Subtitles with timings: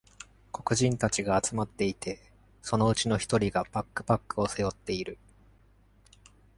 [0.51, 2.19] 黒人たちが集まっていて、
[2.63, 5.19] そのうちの一人がバックパックを背負っている。